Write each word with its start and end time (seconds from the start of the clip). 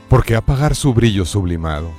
¿Por 0.09 0.25
qué 0.25 0.35
apagar 0.35 0.75
su 0.75 0.93
brillo 0.93 1.23
sublimado? 1.25 1.91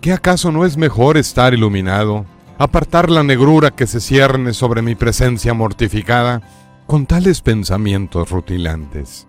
¿Qué 0.00 0.12
acaso 0.12 0.50
no 0.50 0.64
es 0.64 0.76
mejor 0.76 1.16
estar 1.16 1.52
iluminado? 1.52 2.24
Apartar 2.58 3.08
la 3.08 3.22
negrura 3.22 3.70
que 3.70 3.86
se 3.86 4.00
cierne 4.00 4.52
sobre 4.52 4.82
mi 4.82 4.96
presencia 4.96 5.54
mortificada 5.54 6.42
con 6.86 7.06
tales 7.06 7.40
pensamientos 7.40 8.30
rutilantes. 8.30 9.28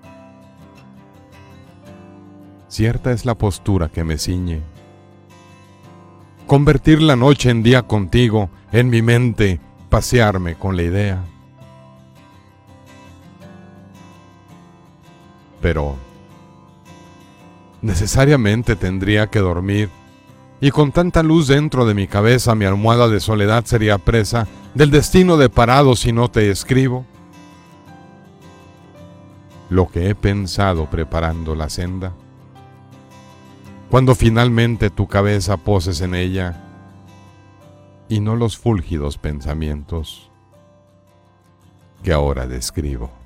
Cierta 2.67 3.11
es 3.11 3.25
la 3.25 3.35
postura 3.35 3.89
que 3.89 4.03
me 4.03 4.17
ciñe. 4.17 4.61
Convertir 6.47 7.01
la 7.01 7.15
noche 7.15 7.51
en 7.51 7.61
día 7.61 7.83
contigo, 7.83 8.49
en 8.71 8.89
mi 8.89 9.03
mente, 9.03 9.59
pasearme 9.89 10.55
con 10.55 10.75
la 10.75 10.83
idea. 10.83 11.23
Pero 15.61 15.97
necesariamente 17.81 18.75
tendría 18.75 19.27
que 19.27 19.39
dormir 19.39 19.89
y 20.61 20.71
con 20.71 20.91
tanta 20.91 21.23
luz 21.23 21.47
dentro 21.47 21.85
de 21.85 21.93
mi 21.93 22.07
cabeza 22.07 22.55
mi 22.55 22.65
almohada 22.65 23.07
de 23.07 23.19
soledad 23.19 23.65
sería 23.65 23.97
presa 23.97 24.47
del 24.73 24.91
destino 24.91 25.37
de 25.37 25.49
parado 25.49 25.95
si 25.95 26.11
no 26.11 26.29
te 26.29 26.49
escribo. 26.49 27.05
Lo 29.69 29.87
que 29.87 30.09
he 30.09 30.15
pensado 30.15 30.89
preparando 30.89 31.55
la 31.55 31.69
senda. 31.69 32.13
Cuando 33.89 34.15
finalmente 34.15 34.89
tu 34.89 35.07
cabeza 35.07 35.57
poses 35.57 36.01
en 36.01 36.15
ella 36.15 36.63
y 38.09 38.19
no 38.19 38.35
los 38.35 38.57
fúlgidos 38.57 39.17
pensamientos 39.17 40.29
que 42.03 42.11
ahora 42.11 42.47
describo. 42.47 43.18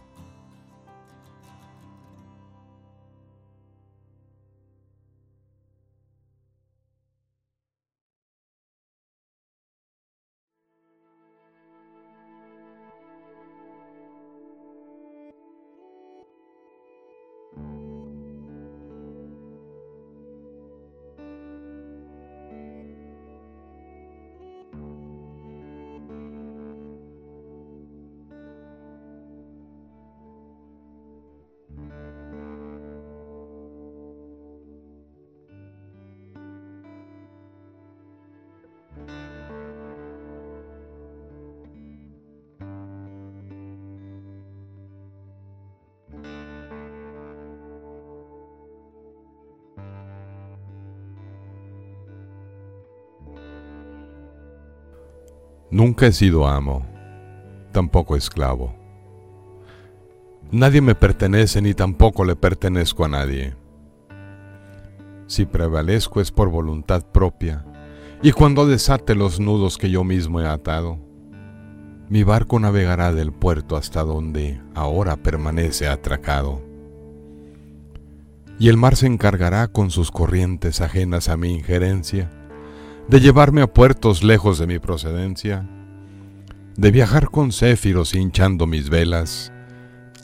Nunca 55.73 56.06
he 56.06 56.11
sido 56.11 56.47
amo, 56.47 56.85
tampoco 57.72 58.16
esclavo. 58.16 58.75
Nadie 60.51 60.81
me 60.81 60.94
pertenece 60.94 61.63
ni 61.63 61.73
tampoco 61.73 62.25
le 62.25 62.35
pertenezco 62.35 63.06
a 63.06 63.07
nadie. 63.07 63.56
Si 65.25 65.47
prevalezco 65.47 66.22
es 66.22 66.31
por 66.31 66.50
voluntad 66.50 67.03
propia, 67.12 67.66
y 68.22 68.33
cuando 68.33 68.67
desate 68.67 69.16
los 69.16 69.39
nudos 69.39 69.79
que 69.79 69.89
yo 69.89 70.03
mismo 70.03 70.39
he 70.41 70.45
atado, 70.45 71.00
mi 72.07 72.23
barco 72.23 72.59
navegará 72.59 73.12
del 73.12 73.31
puerto 73.33 73.75
hasta 73.75 74.03
donde 74.03 74.62
ahora 74.75 75.17
permanece 75.17 75.88
atracado. 75.88 76.62
Y 78.59 78.69
el 78.69 78.78
mar 78.78 78.95
se 78.95 79.07
encargará 79.07 79.69
con 79.69 79.89
sus 79.89 80.12
corrientes 80.12 80.81
ajenas 80.81 81.29
a 81.29 81.35
mi 81.35 81.51
injerencia, 81.51 82.29
de 83.07 83.19
llevarme 83.19 83.61
a 83.61 83.67
puertos 83.67 84.23
lejos 84.23 84.59
de 84.59 84.67
mi 84.67 84.79
procedencia, 84.79 85.67
de 86.75 86.91
viajar 86.91 87.29
con 87.29 87.51
céfiros 87.51 88.13
hinchando 88.15 88.67
mis 88.67 88.89
velas, 88.89 89.51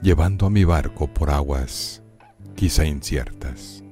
llevando 0.02 0.46
a 0.46 0.50
mi 0.50 0.64
barco 0.64 1.08
por 1.14 1.30
aguas 1.30 2.02
quizá 2.60 2.86
inciertas. 2.86 3.86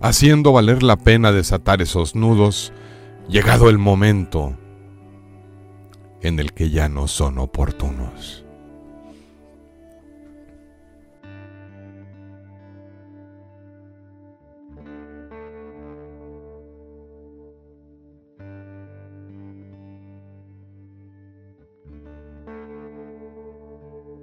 Haciendo 0.00 0.54
valer 0.54 0.82
la 0.82 0.96
pena 0.96 1.30
desatar 1.30 1.82
esos 1.82 2.14
nudos, 2.14 2.72
llegado 3.28 3.68
el 3.68 3.76
momento 3.76 4.56
en 6.22 6.38
el 6.38 6.54
que 6.54 6.70
ya 6.70 6.88
no 6.88 7.06
son 7.06 7.36
oportunos. 7.36 8.45